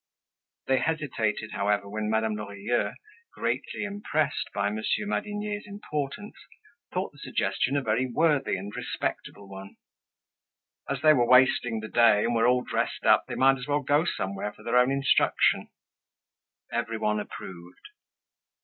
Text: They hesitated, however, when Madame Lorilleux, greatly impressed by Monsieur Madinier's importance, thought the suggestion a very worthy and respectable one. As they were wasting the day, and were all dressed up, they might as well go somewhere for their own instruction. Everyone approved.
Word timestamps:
They 0.65 0.79
hesitated, 0.79 1.51
however, 1.51 1.87
when 1.87 2.09
Madame 2.09 2.33
Lorilleux, 2.35 2.95
greatly 3.35 3.83
impressed 3.83 4.49
by 4.51 4.71
Monsieur 4.71 5.05
Madinier's 5.05 5.67
importance, 5.67 6.33
thought 6.91 7.11
the 7.11 7.19
suggestion 7.19 7.77
a 7.77 7.83
very 7.83 8.07
worthy 8.11 8.57
and 8.57 8.75
respectable 8.75 9.47
one. 9.47 9.77
As 10.89 11.01
they 11.03 11.13
were 11.13 11.29
wasting 11.29 11.81
the 11.81 11.87
day, 11.87 12.23
and 12.25 12.33
were 12.33 12.47
all 12.47 12.63
dressed 12.63 13.05
up, 13.05 13.25
they 13.27 13.35
might 13.35 13.59
as 13.59 13.67
well 13.67 13.83
go 13.83 14.03
somewhere 14.03 14.51
for 14.51 14.63
their 14.63 14.75
own 14.79 14.89
instruction. 14.89 15.67
Everyone 16.73 17.19
approved. 17.19 17.89